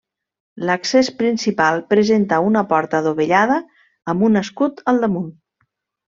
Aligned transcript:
L'accés 0.67 1.09
principal 1.19 1.83
presenta 1.91 2.39
una 2.47 2.63
porta 2.73 3.01
dovellada 3.11 3.59
amb 4.15 4.27
un 4.29 4.41
escut 4.45 4.81
al 4.93 5.03
damunt. 5.05 5.29